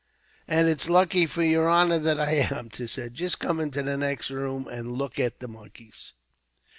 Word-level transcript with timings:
"And 0.47 0.67
it's 0.67 0.89
lucky 0.89 1.27
for 1.27 1.43
your 1.43 1.69
honor 1.69 1.99
that 1.99 2.19
I 2.19 2.31
am," 2.49 2.69
Tim 2.71 2.87
said. 2.87 3.13
"Jist 3.13 3.37
come 3.37 3.59
into 3.59 3.83
the 3.83 3.97
next 3.97 4.31
room, 4.31 4.65
and 4.67 4.93
look 4.97 5.19
at 5.19 5.39
the 5.41 5.47
monkeys." 5.47 6.13